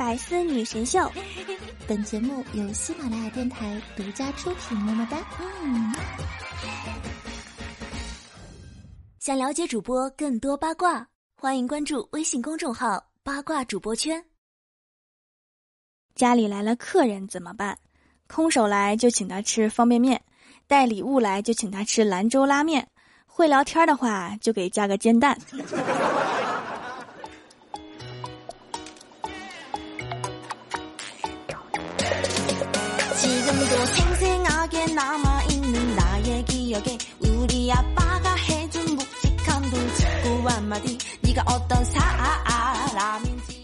[0.00, 0.98] 百思女神秀，
[1.86, 4.74] 本节目由喜马拉雅电台独家出品。
[4.78, 5.18] 么么哒！
[5.62, 5.94] 嗯。
[9.18, 14.24] 想了解主播更多八卦，欢迎关注微信公众号“八卦主播圈”。
[16.16, 17.78] 家里来了客人怎么办？
[18.26, 20.18] 空手来就请他吃方便面，
[20.66, 22.88] 带礼物来就请他吃兰州拉面，
[23.26, 25.38] 会聊天的话就给加个煎蛋。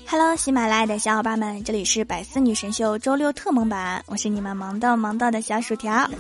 [0.09, 6.11] Hello，喜马拉雅的小伙伴们，这里是百思女神秀周六特蒙版，我是你们萌到萌到的小薯条。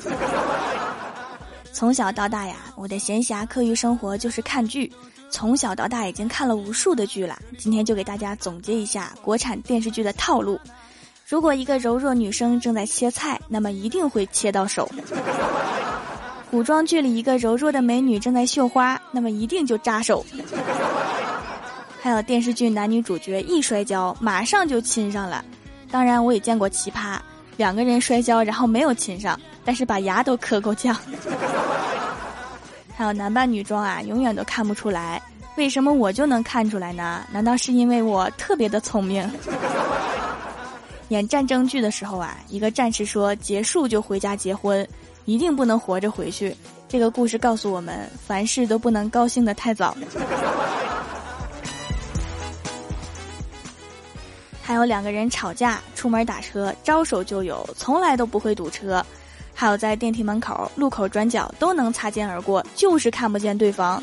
[1.73, 4.93] 从小到大呀，我的闲暇课余生活就是看剧，
[5.29, 7.37] 从小到大已经看了无数的剧了。
[7.59, 10.57] 今天就给大家总结一下国产电视剧的套路。
[11.27, 14.89] 如果一个柔弱女生正在切菜，那么一定会切到手。
[16.53, 20.25] 古装剧里一个柔弱的美女正在绣花，那么一定就扎手。
[22.01, 25.45] 还有电视剧男女主角一摔跤，马上就亲上了。
[25.91, 27.19] 当然，我也见过奇葩，
[27.57, 30.97] 两个人摔跤然后没有亲上，但是把牙都磕够呛。
[32.97, 35.21] 还有男扮女装啊，永远都看不出来。
[35.57, 37.25] 为什么我就能看出来呢？
[37.33, 39.29] 难道是因为我特别的聪明？
[41.09, 44.87] 演战争剧的时候啊，一个战士说结束就回家结婚，
[45.25, 46.55] 一定不能活着回去。
[46.89, 49.97] 这个故事告诉我们，凡事都不能高兴的太早。
[54.63, 59.05] 还有两个人吵架，出门打车，招手就有，从来都不会堵车。
[59.55, 64.03] 还有在电梯门口、路口转角都能擦肩而过，就是看不见对方。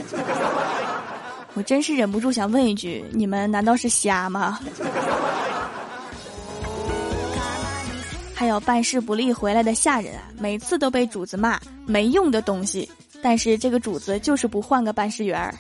[1.54, 4.58] 我真是忍不住想问一句：你们难道是瞎吗？
[8.44, 12.92] 还有办事不力回来的下人啊，每次都被主子骂没用的东西，
[13.22, 15.56] 但是这个主子就是不换个办事员儿。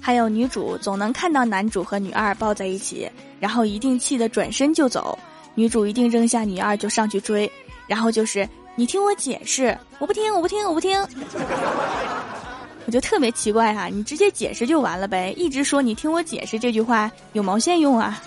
[0.00, 5.16] 还有女主总能看到男主和女二抱在一起，然后一定气得转身就走。
[5.54, 7.48] 女主一定扔下女二就上去追，
[7.86, 11.00] 然后就是你听我解释，我不听，我不听，我不听。
[12.86, 18.22] 我就特别奇怪哈，你直接解释就完了呗，一直说你听我解释这句话有毛线用啊？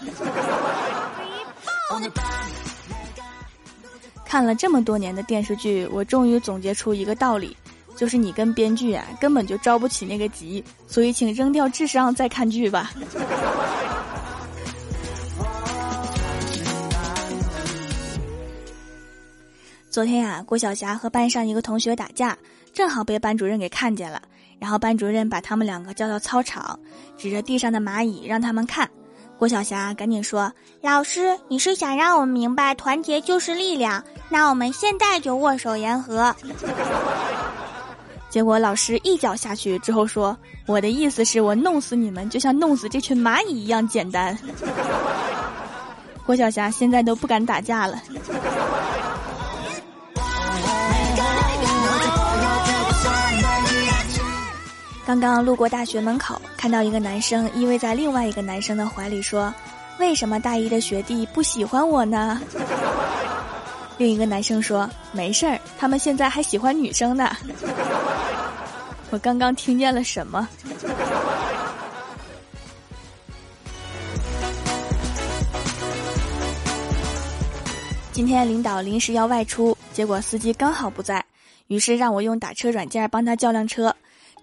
[4.25, 7.55] 看了这么多年的电视剧，我终于总结出一个道理。
[7.95, 12.91] 就是你跟编剧啊，根本就着不起那个急，所以请扔掉智商再看剧吧。
[19.89, 22.37] 昨天呀，郭晓霞和班上一个同学打架，
[22.71, 24.21] 正好被班主任给看见了，
[24.59, 26.79] 然后班主任把他们两个叫到操场，
[27.17, 28.89] 指着地上的蚂蚁让他们看。
[29.37, 30.51] 郭晓霞赶紧说
[30.81, 34.03] ：“老师，你是想让我们明白团结就是力量？
[34.29, 36.35] 那我们现在就握手言和。”
[38.29, 40.35] 结果老师一脚下去之后说
[40.65, 44.37] ：“我的意思是我弄死你们，就像弄死这群蚂蚁一样简单。
[46.25, 48.01] ”郭晓霞现在都不敢打架了。
[55.07, 59.53] 刚刚路过大学门口，看到一个男生依偎在另外一个男生的怀里说
[59.99, 62.41] ：“为什么大一的学弟不喜欢我呢？”
[63.97, 67.31] 另一个男生说：“没事儿，他们现在还喜欢女生呢。
[69.09, 70.45] ”我刚刚听见了什么？
[78.11, 81.23] 今天领导临时要外出，结果司机刚好不在，
[81.67, 83.95] 于是让我用打车软件帮他叫辆车。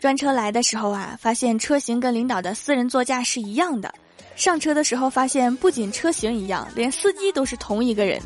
[0.05, 3.91] 专车来的时候啊，发现车型跟领导的私人座驾是一样的。
[4.37, 8.21] 上车的时候发现，不仅车型一样，连司机都是同一个人。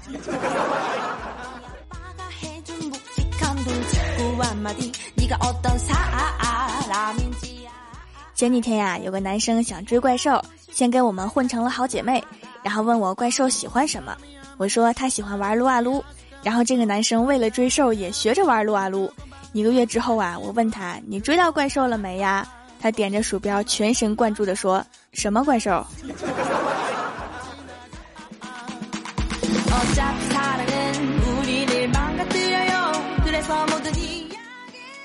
[8.35, 10.43] 前几天呀，有个男生想追怪兽，
[10.73, 12.21] 先跟我们混成了好姐妹，
[12.61, 14.17] 然后问我怪兽喜欢什么，
[14.57, 16.05] 我说他喜欢玩撸啊撸，
[16.43, 19.09] 然后这个男生为了追兽也学着玩撸啊撸。
[19.53, 22.47] 一个月之后啊，我问他你追到怪兽了没呀？
[22.81, 25.85] 他点着鼠标，全神贯注的说：“什么怪兽？”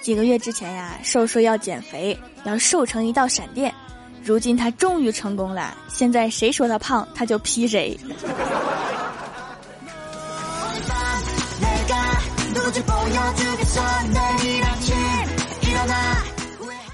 [0.02, 3.74] 几个月之前呀，瘦说要减肥，要瘦成一道闪电。
[4.24, 7.98] 如今他终于成功了，现在谁说他胖，他就劈谁。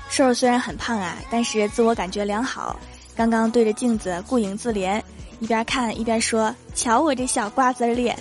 [0.09, 2.79] 瘦瘦虽然很胖啊，但是自我感觉良好。
[3.15, 5.01] 刚刚对着镜子顾影自怜，
[5.39, 8.17] 一边看一边说：“瞧我这小瓜子脸。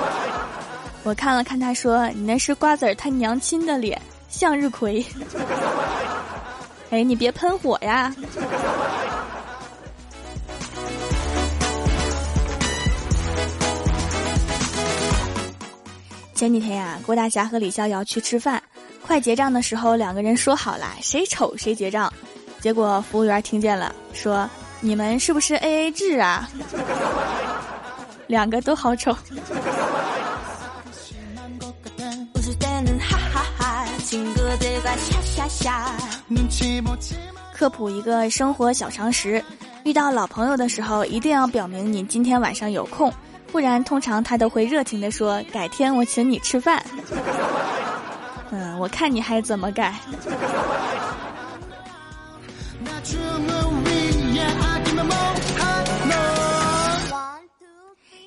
[1.04, 5.04] ”我看了看他说：“你那是瓜子他娘亲的脸，向日葵。
[6.90, 8.14] ”哎，你别喷火呀！
[16.36, 18.62] 前几天呀，郭大侠和李逍遥去吃饭，
[19.00, 22.12] 快结账的时候，两个人说好了，谁丑谁结账。
[22.60, 24.48] 结果服务员听见了，说
[24.80, 26.46] ：“你们是不是 A A 制啊？”
[28.28, 29.16] 两个都好丑。
[37.54, 39.42] 科普一个生活小常识：
[39.84, 43.10] 遇到老朋友的时候，一定要表明你今天晚上有空。
[43.52, 46.84] 不然，通常他都会热情的说：“改天我请你吃饭。”
[48.50, 49.94] 嗯，我看你还怎么改。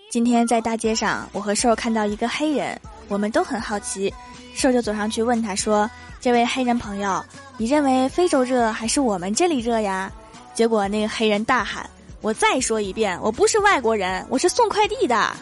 [0.09, 4.11] 今天在大街上，我和瘦看到一个黑人，我们都很好奇，
[4.55, 5.89] 瘦就走上去问他说
[6.19, 7.23] ：“这位黑人朋友，
[7.57, 10.11] 你认为非洲热还是我们这里热呀？”
[10.55, 11.87] 结果那个黑人大喊。
[12.21, 15.15] 我再说一遍，我不是外国人，我是送快递的。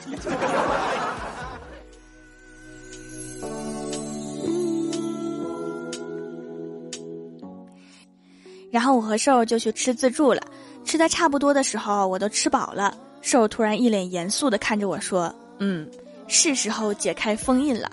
[8.69, 10.41] 然后我和瘦就去吃自助了，
[10.85, 12.95] 吃的差不多的时候，我都吃饱了。
[13.21, 15.89] 瘦突然一脸严肃的看着我说：“嗯，
[16.27, 17.89] 是时候解开封印了。”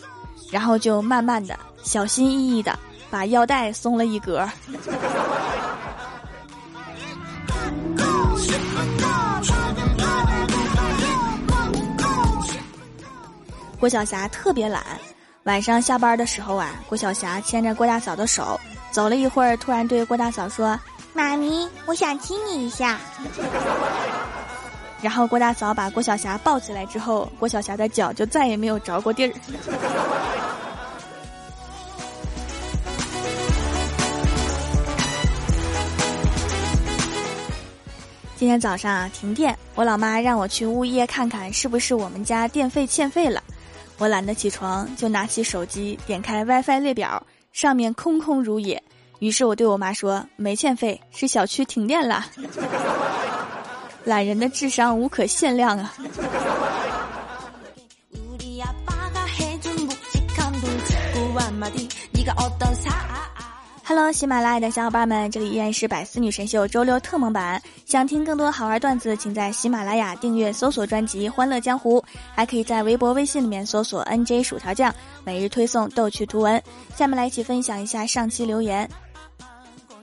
[0.53, 2.79] 然后就慢慢的、小心翼翼的
[3.11, 4.47] 把腰带松了一格。
[13.85, 14.83] 郭晓霞特别懒，
[15.43, 18.59] 晚上下班的时候啊，郭晓霞牵着郭大嫂的手
[18.91, 20.81] 走了一会儿，突然对郭大嫂说
[21.13, 22.99] ：“妈咪，我想亲你一下。
[25.03, 29.35] ”然后郭大嫂把郭晓霞抱起来之后，郭晓霞的脚就再也没有着过地儿。
[38.37, 43.43] 今天早上啊停电，我老妈让我去物业看看是不是我们家电费欠费了。
[43.99, 48.83] 我懒得起床，就拿起手机点开 WiFi 列表，上面空空如也。
[49.21, 52.27] 于是我对我妈说：“没欠费，是小区停电了。
[54.05, 55.95] ”懒人的智商无可限量啊
[63.87, 67.61] ！Hello，喜马拉雅的小伙伴们，这里依然是百思女神秀周六特蒙版。
[67.85, 72.01] 想听更多好玩段子，请在喜马拉雅订阅搜索专辑《欢乐江湖》，
[72.35, 74.93] 还可以在微博、微信里面搜索 “nj 薯条酱”，
[75.23, 76.61] 每日推送逗趣图文。
[76.97, 78.89] 下面来一起分享一下上期留言。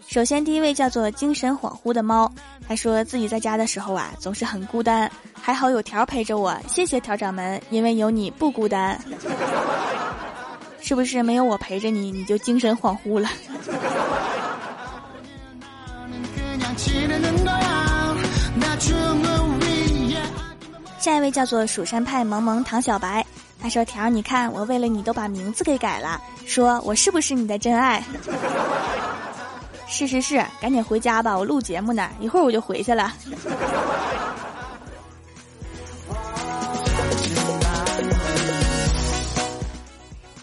[0.08, 2.32] 首先，第一位叫做精神恍惚的猫，
[2.68, 9.02] 他说自己在家的时候啊，总是很孤单，还好有条陪着我，谢谢条掌门，因为有你不孤单。
[10.82, 13.30] 是不是没有我陪着你，你就精神恍惚了？
[21.00, 23.26] 下一位叫做蜀山派萌萌唐小白，
[23.62, 28.04] 他说：“条，你看我为了你都把名字给改了，说我是不是你的真爱？”
[29.88, 33.12] 是是是，赶紧回家吧，我录节目呢，一会儿我就回去了。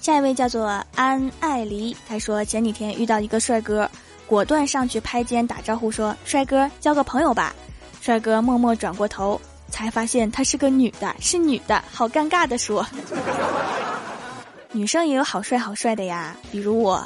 [0.08, 3.86] 下一位叫做安爱黎，他说前几天遇到一个帅哥，
[4.26, 7.54] 果断上去拍肩打招呼说：“帅哥，交个朋友吧。”
[8.00, 9.38] 帅哥默默转过头，
[9.68, 12.86] 才发现她是个女的，是女的，好尴尬的说
[14.72, 17.04] ：“女生也有好帅好帅的呀，比如我。”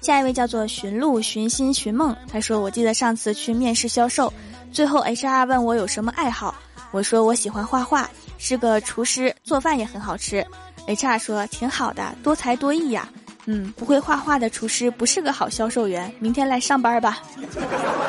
[0.00, 4.32] 下一位叫做寻路寻心寻梦，他说：“我记得上次去面试销售。”
[4.72, 6.54] 最后，HR 问我有什么爱好，
[6.90, 10.44] 我说我喜欢画画，是个厨师，做饭也很好吃。
[10.86, 13.08] HR 说挺好的，多才多艺呀。
[13.44, 17.18] 嗯，不会画画的厨师不是个好销售员，明天来上班吧。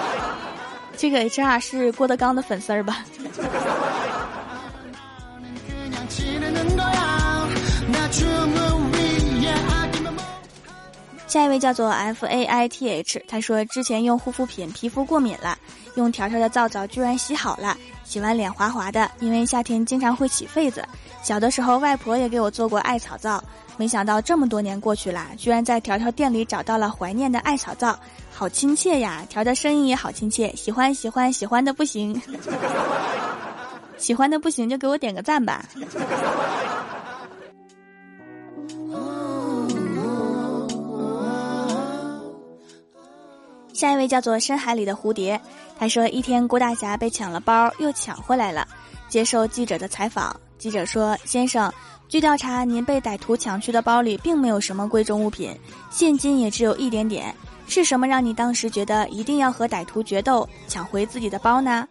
[0.96, 3.03] 这个 HR 是郭德纲的粉丝儿吧？
[11.34, 15.58] 下一位叫做 F A I T H，他说之前用护肤品皮肤过敏了，
[15.96, 20.88] 用条条的皂皂居然洗好了，洗完脸滑滑的，因为夏天经常会起痱子。
[21.24, 23.44] 小的时候外婆也给我做过艾草皂，
[23.78, 27.98] 没想到这么多年过去了，居然在条条店里找到了怀念的艾草皂，
[28.32, 29.25] 好亲切呀！
[29.28, 32.22] 条的声音也好亲切，喜欢喜欢喜欢的不行，
[33.98, 35.66] 喜欢的不行就给我点个赞吧。
[43.84, 45.38] 下一位叫做深海里的蝴蝶，
[45.78, 48.66] 他说一天郭大侠被抢了包，又抢回来了。
[49.10, 51.70] 接受记者的采访，记者说：“先生，
[52.08, 55.54] 据调查，您被歹徒抢去的包里并没有什么贵重物品，
[55.92, 57.36] 现金也只有一点点。
[57.68, 61.86] 是什么让你当时觉得一定要和歹徒决斗，抢回自己的包呢？”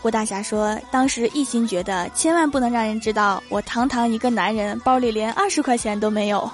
[0.00, 6.50] 郭大侠说：“当时一心觉得千万不能让人知道，我堂堂一个男人包里连二十块钱都没有。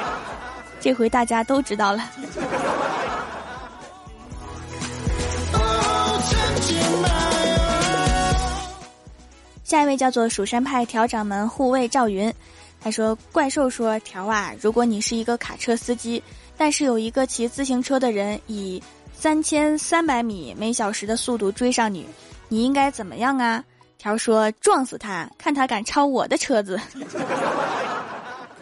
[0.80, 2.04] 这回大家都知道了。”
[9.66, 12.32] 下一位叫做蜀山派调掌门护卫赵云，
[12.80, 16.22] 他说：“怪兽说条啊，如果你是一个卡车司机，
[16.56, 18.80] 但是有一个骑自行车的人以
[19.12, 22.06] 三千三百米每小时的速度追上你。”
[22.48, 23.64] 你应该怎么样啊？
[23.98, 26.80] 条说撞死他，看他敢超我的车子。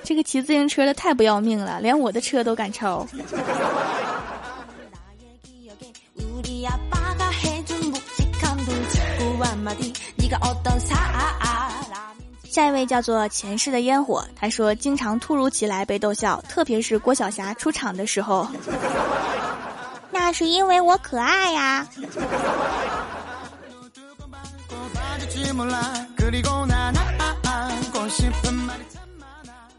[0.03, 3.07] 这个骑自行车的太不要命了，连我的车都敢超。
[12.45, 18.47] 下一位叫做前世的烟火，他说经常突如其来被逗笑，特别是郭晓霞出场的时候。
[20.11, 21.87] 那是因为我可爱呀。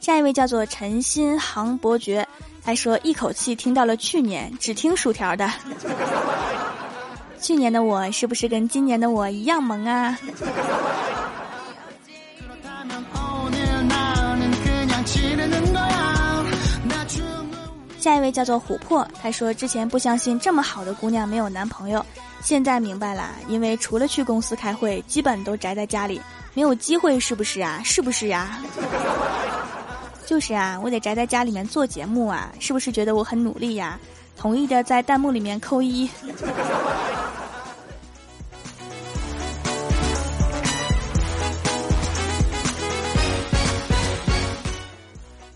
[0.01, 2.27] 下一位叫做陈新航伯爵，
[2.63, 5.49] 他说一口气听到了去年只听薯条的。
[7.45, 10.17] 去年的我是不是跟今年的我一样萌啊？
[17.99, 22.03] 下一位叫做琥珀，他说之前不相信这么好的姑娘没有男朋友，
[22.41, 26.19] 现在明白了，因为除了去公司开会，基本都宅在家里，
[26.55, 27.79] 没有机会，是不是啊？
[27.85, 28.59] 是不是呀？
[30.25, 33.99] 就是啊，我得宅在家里面做节目啊，是不是觉得我很努力呀？
[34.35, 36.09] 同意的在弹幕里面扣一。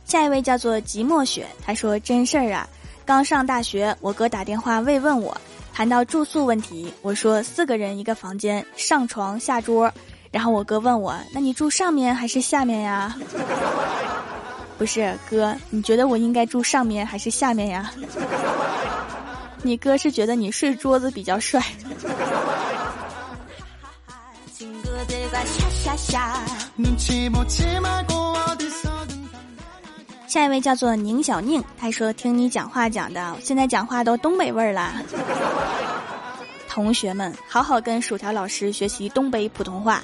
[0.10, 2.68] 下一位叫做寂寞雪，他说真事儿啊，
[3.06, 5.40] 刚上大学，我哥打电话慰问我，
[5.72, 9.94] 谈到住宿问题，我说四个人一个房间，上床下桌，
[10.32, 13.16] 然后我哥问我，那你住上面还是下面呀？
[14.80, 17.94] 不是哥，你觉得我应该住上面还是下面呀？
[19.62, 21.64] 你哥是觉得你睡桌子比较帅。
[30.30, 34.94] 下一位叫做宁小宁，他说：“听你讲话讲的，现在讲话都东北味儿了。
[36.70, 40.04] ”同学们，好好跟薯条老师学习东北普通话。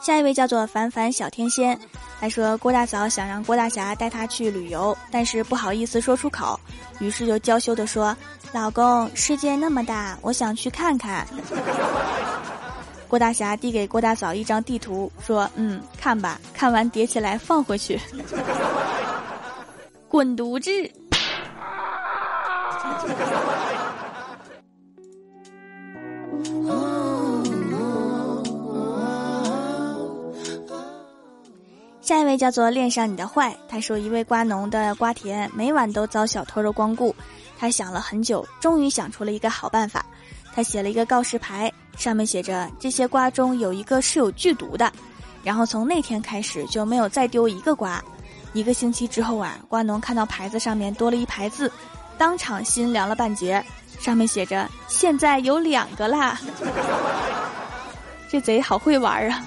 [0.00, 1.78] 下一位叫做凡凡小天仙，
[2.18, 6.58] 他说：“郭大嫂想让郭大侠带他去旅游，但是不好意思说出口，
[6.98, 8.16] 于是就娇羞的说
[8.52, 11.28] ：‘老公，世界那么大，我想去看看。’”
[13.08, 18.00] 郭大侠递给郭大嫂一张地图，说：“嗯，看吧，看完叠起来放回去。
[20.08, 20.70] ”滚犊子！
[32.00, 37.14] 下一位叫做恋上你的坏，他说一位瓜农的瓜田每晚都遭小偷的光顾，
[37.58, 40.04] 他想了很久，终于想出了一个好办法，
[40.54, 41.72] 他写了一个告示牌。
[41.96, 44.92] 上面写着这些瓜中有一个是有剧毒的，
[45.44, 48.02] 然后从那天开始就没有再丢一个瓜。
[48.52, 51.70] 一个星期之后啊，瓜农看到牌子上面多了一排字，
[52.18, 53.64] 当场心凉了半截。
[54.00, 56.38] 上面写着现在有两个啦，
[58.28, 59.44] 这贼好会玩啊！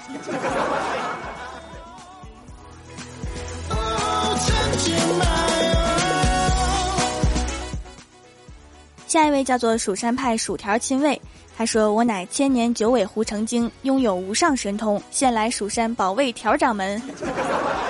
[9.08, 11.20] 下一位叫做蜀山派薯条亲卫。
[11.56, 17.02] 他说：“我乃千年九尾狐成精，拥有无上神通，现来蜀山保卫条掌门。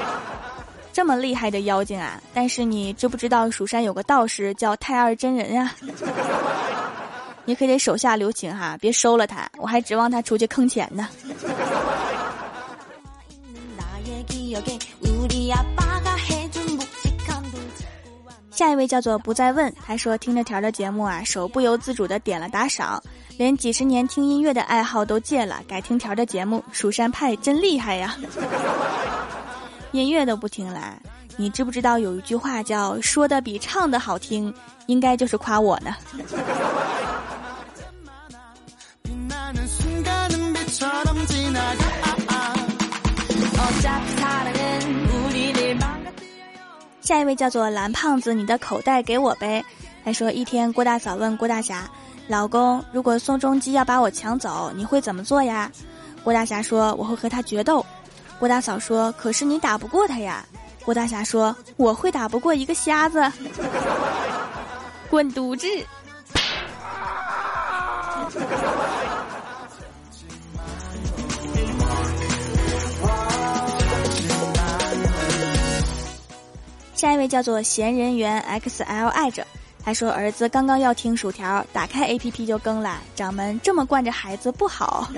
[0.90, 2.18] 这么厉害的妖精啊！
[2.32, 5.74] 但是你知不知道蜀山有个道士叫太二真人啊？
[7.44, 11.08] 你可得手下留情哈，别收了他，我还指望他出去坑钱呢。
[18.58, 23.00] ”下一位叫做不再问，他说听着条的节目啊，手不由自主的点了打赏，
[23.36, 26.60] 连几十年听音乐的爱好都戒了，改听条的节目。
[26.72, 28.16] 蜀山派真厉害呀！
[29.92, 31.00] 音乐都不听了，
[31.36, 34.52] 你知不知道有一句话叫说的比唱的好听，
[34.86, 35.94] 应该就是夸我呢。
[47.08, 49.64] 下一位叫做蓝胖子，你的口袋给我呗。
[50.04, 51.88] 他说一天，郭大嫂问郭大侠
[52.28, 55.72] ：“老公，如果宋仲基要把我抢走，你会怎么做呀？”
[56.22, 57.82] 郭大侠说：“我会和他决斗。”
[58.38, 60.44] 郭大嫂说：“可是你打不过他呀。”
[60.84, 63.24] 郭大侠说：“我会打不过一个瞎子。”
[65.08, 65.66] 滚犊子！
[76.98, 79.46] 下一位叫做闲人员 XL 爱着，
[79.84, 82.98] 他说儿子刚刚要听薯条，打开 APP 就更了。
[83.14, 85.08] 掌门这么惯着孩子不好，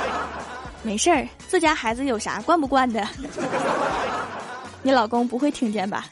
[0.84, 3.08] 没事儿，自家孩子有啥惯不惯的？
[4.84, 6.04] 你老公不会听见吧？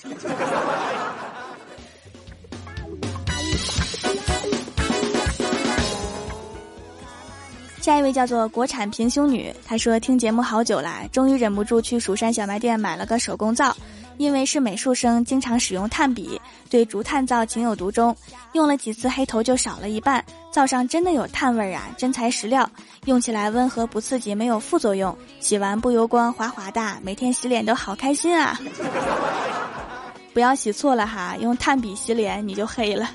[7.83, 13.77] 下一位叫做国产平胸女，她说听节目好久了，终于忍不住去蜀山小卖店买了个手工皂。
[14.19, 18.17] 因为是美术生，经常使用炭笔，对竹炭皂情有独钟。
[18.53, 20.25] 用了几次，黑头就少了一半。
[20.51, 22.69] 皂上真的有炭味儿啊，真材实料。
[23.05, 25.17] 用起来温和不刺激，没有副作用。
[25.39, 28.59] 洗完不油光，滑滑的，每天洗脸都好开心啊！
[30.33, 33.09] 不要洗错了哈，用炭笔洗脸你就黑了。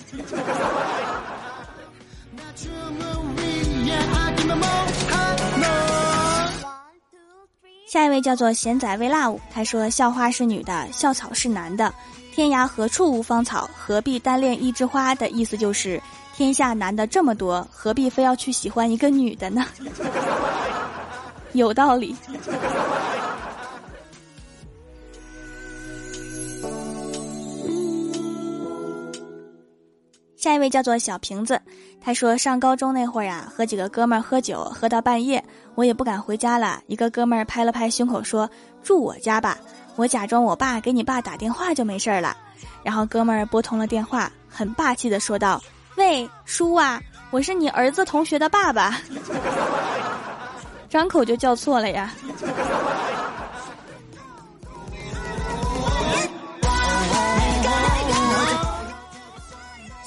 [7.91, 11.93] 下一位叫做贤仔微辣舞，他说：“校花是女的，校草是男的，
[12.31, 16.01] 天涯何处无芳草，何必单恋一枝花？”的意思就是，
[16.33, 19.65] 天下男的这么多，何必非要去喜欢一个女的呢？
[21.51, 22.15] 有道理。
[30.41, 31.61] 下一位叫做小瓶子，
[32.03, 35.43] 他说上高中那会儿呀，和几个哥们儿喝酒，喝到半夜，
[35.75, 36.81] 我也不敢回家了。
[36.87, 38.49] 一个哥们儿拍了拍胸口说
[38.81, 39.55] ：“住我家吧。”
[39.95, 42.35] 我假装我爸给你爸打电话就没事儿了。
[42.81, 45.61] 然后哥们儿拨通了电话，很霸气的说道
[45.95, 48.99] ：“喂，叔啊，我是你儿子同学的爸爸。”
[50.89, 52.11] 张口就叫错了呀。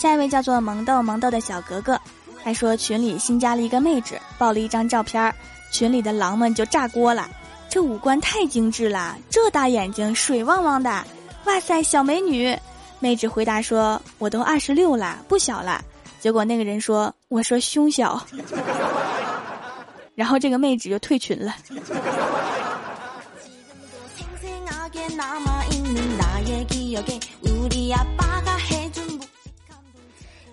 [0.05, 1.99] 下一位叫做萌豆萌豆的小格格，
[2.43, 5.35] 他说群里新加了一个妹纸，爆了一张照片
[5.73, 7.27] 群里的狼们就炸锅了。
[7.71, 11.03] 这五官太精致了，这大眼睛水汪汪的，
[11.47, 12.55] 哇塞，小美女！
[12.99, 15.83] 妹纸回答说：“我都二十六了，不小了。”
[16.21, 18.23] 结果那个人说：“我说胸小。
[20.15, 21.55] ”然后这个妹纸就退群了。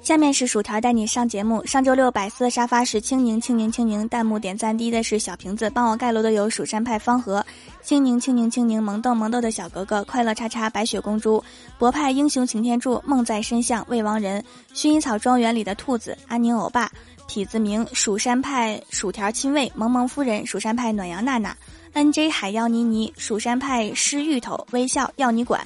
[0.01, 1.63] 下面是薯条带你上节目。
[1.63, 7.45] 上周六百思沙发是清宁清宁清宁，弹幕点赞低的是小瓶子，帮我盖楼的有蜀山派方和
[7.83, 11.41] 清宁清宁清宁萌豆萌豆的小格格，快乐叉叉白雪公主，
[11.77, 16.91] 博派英雄擎天柱，梦在深巷未亡人，薰衣草庄园里的兔子，安宁欧巴，
[17.27, 21.55] 痞子明，蜀山派薯条亲卫，萌萌夫人，蜀山派暖阳娜娜
[21.93, 25.61] ，N J 海妖妮妮，蜀山派湿芋头，微笑要你管，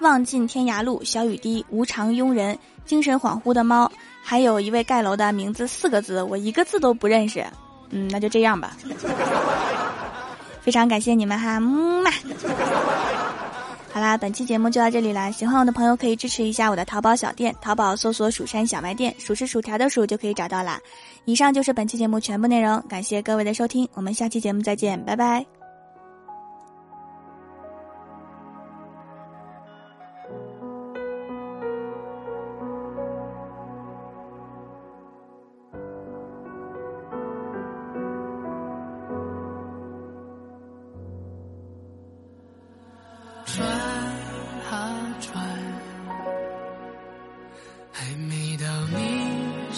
[0.00, 2.58] 望尽天涯路，小雨滴，无常庸人。
[2.86, 3.90] 精神恍惚的猫，
[4.22, 7.44] 还有一位盖楼的名字四个字，我一个字都不认识。
[7.90, 8.76] 嗯，那就这样吧。
[10.60, 12.10] 非常感谢你们哈，木马。
[13.92, 15.30] 好啦，本期节目就到这里啦。
[15.30, 20.78] 喜欢我的朋友可以支持一下我的淘宝小店，淘宝搜索“蜀山小卖店”，数是薯条的数就可以找到啦。
[21.24, 25.55] 以上就是本期节目全部内容，感谢各位的收听，我们下期节目再见，拜拜。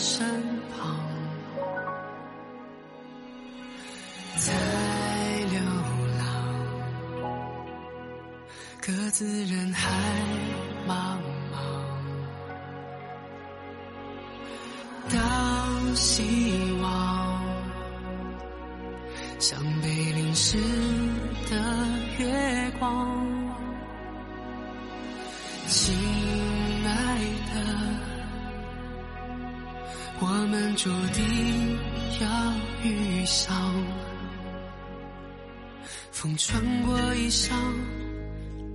[0.00, 0.24] 身
[0.70, 0.96] 旁，
[4.36, 4.52] 在
[5.50, 5.60] 流
[6.18, 6.22] 浪
[8.80, 9.90] 各自人海
[10.86, 11.18] 茫
[11.52, 11.58] 茫，
[15.10, 17.42] 当希望
[19.40, 20.58] 像被淋湿
[21.50, 21.56] 的
[22.18, 23.18] 月光，
[30.78, 31.76] 注定
[32.20, 33.74] 要遇上，
[36.12, 37.50] 风穿过衣裳，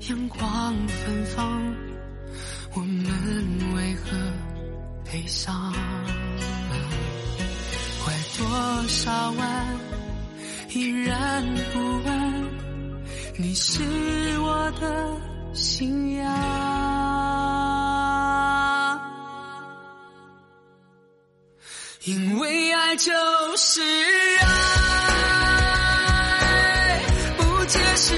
[0.10, 1.74] 阳光芬芳。
[2.74, 3.06] 我们
[3.74, 4.18] 为何
[5.10, 5.74] 悲伤？
[8.04, 9.78] 拐多少弯
[10.72, 12.50] 依然不问，
[13.38, 13.82] 你是
[14.40, 15.22] 我的
[15.54, 16.93] 信仰。
[22.96, 23.12] 就
[23.58, 23.82] 是
[24.42, 24.48] 爱
[27.38, 28.14] 不解释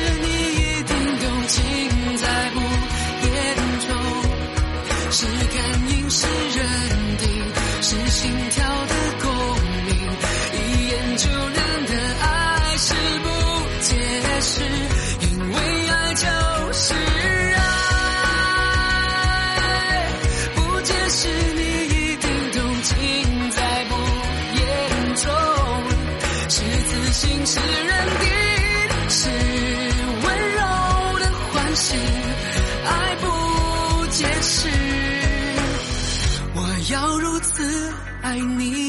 [38.25, 38.84] 爱你。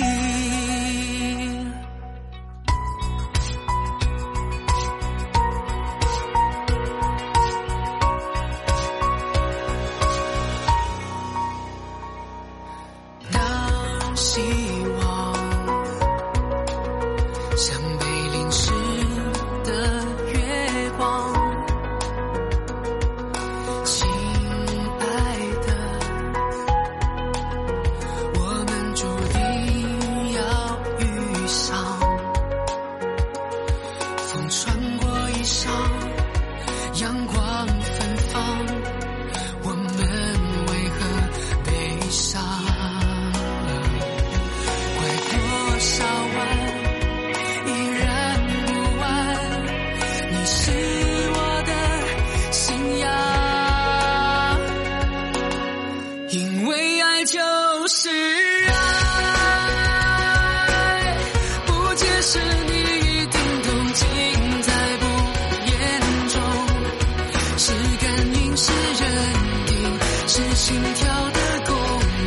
[70.57, 71.77] 心跳的共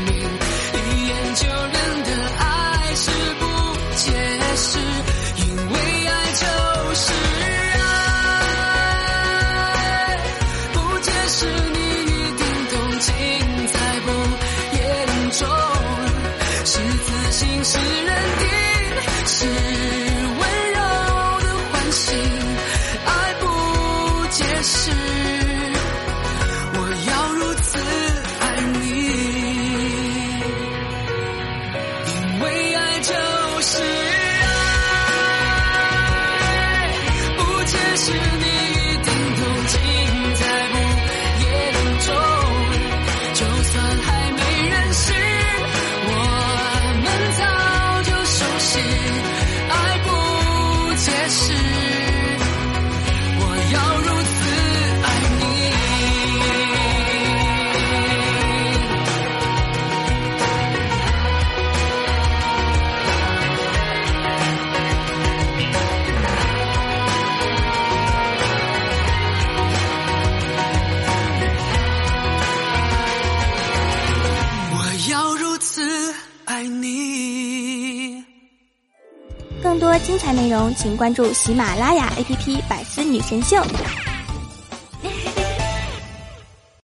[0.05, 0.13] 鸣
[0.73, 2.45] 一眼就认得爱
[2.93, 3.43] 是不
[3.95, 4.03] 解
[4.55, 4.77] 释？
[5.35, 5.73] 因为
[6.07, 6.45] 爱就
[6.93, 7.11] 是
[7.81, 7.83] 爱
[10.73, 11.37] 不解释
[11.73, 13.09] 你一定懂尽
[13.73, 14.07] 在不
[14.77, 14.79] 言
[15.31, 15.41] 中。
[16.65, 18.45] 是自信是认定
[19.25, 19.37] 是
[80.75, 83.55] 请关注喜马拉雅 app 百思女神秀。